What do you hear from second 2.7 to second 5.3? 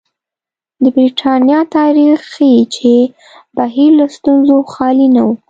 چې بهیر له ستونزو خالي نه و.